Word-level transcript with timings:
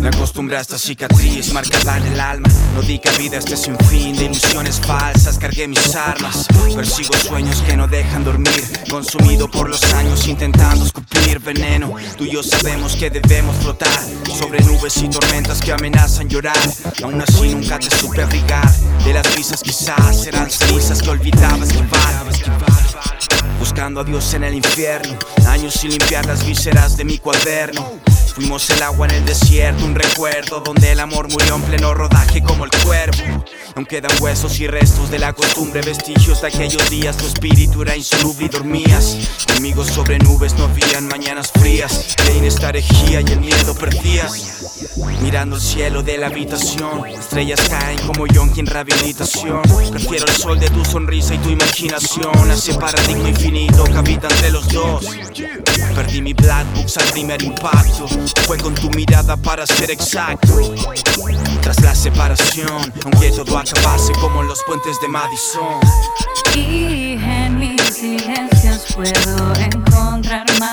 me 0.00 0.08
acostumbré 0.08 0.56
a 0.56 0.60
esta 0.60 0.78
cicatriz 0.78 1.52
marcada 1.52 1.96
en 1.96 2.12
el 2.12 2.20
alma. 2.20 2.48
No 2.74 2.82
di 2.82 3.00
cabida 3.00 3.36
a 3.36 3.38
este 3.40 3.56
sinfín 3.56 4.16
de 4.16 4.26
ilusiones 4.26 4.80
falsas. 4.80 5.38
Cargué 5.38 5.66
mis 5.66 5.96
armas. 5.96 6.46
Persigo 6.76 7.14
sueños 7.14 7.60
que 7.62 7.76
no 7.76 7.88
dejan 7.88 8.22
dormir. 8.22 8.62
Consumido 8.88 9.50
por 9.50 9.68
los 9.68 9.82
años 9.94 10.28
intentando 10.28 10.84
escupir 10.84 11.40
veneno. 11.40 11.92
Tú 12.16 12.24
y 12.24 12.30
yo 12.30 12.42
sabemos 12.42 12.94
que 12.94 13.10
debemos 13.10 13.56
flotar 13.56 14.00
sobre 14.38 14.60
nubes 14.60 14.96
y 14.98 15.08
tormentas 15.08 15.60
que 15.60 15.72
amenazan 15.72 16.28
llorar. 16.28 16.56
Aún 17.02 17.20
así 17.20 17.52
nunca 17.54 17.80
te 17.80 17.90
supe 17.96 18.22
abrigar. 18.22 18.70
De 19.04 19.12
las 19.12 19.34
risas 19.34 19.60
quizás 19.60 20.22
serán 20.22 20.48
cenizas 20.48 21.02
que 21.02 21.10
olvidaba 21.10 21.64
esquivar. 21.64 22.22
Buscando 23.62 24.00
a 24.00 24.04
Dios 24.04 24.34
en 24.34 24.42
el 24.42 24.54
infierno, 24.56 25.16
años 25.46 25.74
sin 25.74 25.90
limpiar 25.90 26.26
las 26.26 26.44
vísceras 26.44 26.96
de 26.96 27.04
mi 27.04 27.18
cuaderno. 27.18 27.92
Fuimos 28.34 28.68
el 28.70 28.82
agua 28.82 29.06
en 29.06 29.14
el 29.14 29.24
desierto, 29.24 29.84
un 29.84 29.94
recuerdo 29.94 30.58
donde 30.58 30.90
el 30.90 30.98
amor 30.98 31.30
murió 31.30 31.54
en 31.54 31.62
pleno 31.62 31.94
rodaje 31.94 32.42
como 32.42 32.64
el 32.64 32.72
cuervo. 32.84 33.44
Aún 33.76 33.86
quedan 33.86 34.10
huesos 34.20 34.58
y 34.58 34.66
restos 34.66 35.12
de 35.12 35.20
la 35.20 35.32
costumbre, 35.32 35.80
vestigios 35.80 36.42
de 36.42 36.48
aquellos 36.48 36.90
días. 36.90 37.16
Tu 37.16 37.26
espíritu 37.28 37.82
era 37.82 37.96
insoluble 37.96 38.46
y 38.46 38.48
dormías. 38.48 39.16
Conmigo 39.54 39.84
sobre 39.84 40.18
nubes 40.18 40.54
no 40.54 40.64
habían 40.64 41.06
mañanas 41.06 41.52
frías. 41.52 42.16
De 42.26 42.44
esta 42.44 42.70
herejía 42.70 43.20
y 43.20 43.32
el 43.32 43.40
miedo 43.40 43.76
perdías. 43.76 44.61
Mirando 44.96 45.56
el 45.56 45.62
cielo 45.62 46.02
de 46.02 46.18
la 46.18 46.26
habitación, 46.26 47.06
estrellas 47.06 47.60
caen 47.68 47.98
como 48.06 48.26
yonki 48.26 48.60
en 48.60 48.66
rehabilitación. 48.66 49.62
Prefiero 49.90 50.26
el 50.26 50.32
sol 50.32 50.58
de 50.60 50.68
tu 50.68 50.84
sonrisa 50.84 51.34
y 51.34 51.38
tu 51.38 51.48
imaginación. 51.48 52.50
Ese 52.50 52.74
paradigma 52.74 53.28
infinito 53.28 53.84
que 53.84 53.96
habita 53.96 54.28
entre 54.28 54.50
los 54.50 54.68
dos. 54.68 55.06
Perdí 55.94 56.20
mi 56.20 56.34
black 56.34 56.66
books 56.74 56.98
al 56.98 57.04
primer 57.12 57.42
impacto. 57.42 58.06
Fue 58.46 58.58
con 58.58 58.74
tu 58.74 58.90
mirada 58.90 59.36
para 59.36 59.66
ser 59.66 59.90
exacto. 59.90 60.72
Tras 61.62 61.80
la 61.80 61.94
separación, 61.94 62.92
aunque 63.04 63.30
todo 63.30 63.58
acabase 63.58 64.12
como 64.20 64.42
en 64.42 64.48
los 64.48 64.62
puentes 64.64 65.00
de 65.00 65.08
Madison. 65.08 65.80
Y 66.54 67.14
en 67.14 67.58
mis 67.58 67.80
silencios 67.82 68.84
puedo 68.94 69.54
encontrar 69.54 70.44
más 70.58 70.71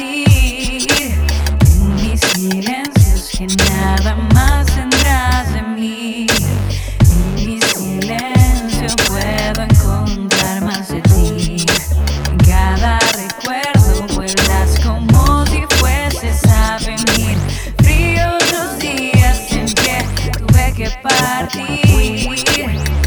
en 0.00 1.94
mis 1.96 2.20
silencios 2.20 3.30
que 3.36 3.46
nada 3.64 4.14
más 4.32 4.66
tendrás 4.66 5.52
de 5.52 5.62
mí. 5.62 6.26
En 7.00 7.34
mi 7.34 7.60
silencio 7.60 8.94
puedo 9.08 9.62
encontrar 9.62 10.62
más 10.62 10.88
de 10.88 11.00
ti. 11.02 11.66
Cada 12.46 12.98
recuerdo 13.16 14.06
vuelas 14.14 14.78
como 14.84 15.44
si 15.46 15.62
fueses 15.78 16.44
a 16.46 16.78
venir. 16.78 17.36
Fríos 17.78 18.52
los 18.52 18.78
días 18.78 19.52
en 19.52 19.66
que 19.66 20.30
tuve 20.38 20.72
que 20.74 20.90
partir. 21.02 22.97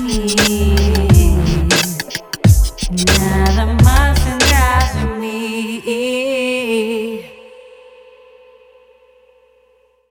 me. 0.00 0.71